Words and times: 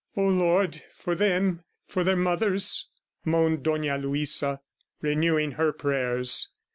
"O 0.17 0.27
Lord, 0.27 0.81
for 0.97 1.13
them!... 1.13 1.63
for 1.87 2.03
their 2.03 2.15
mothers," 2.15 2.89
moaned 3.23 3.61
Dona 3.61 3.99
Luisa, 3.99 4.59
renewing 4.99 5.51
her 5.51 5.71
prayers. 5.71 6.47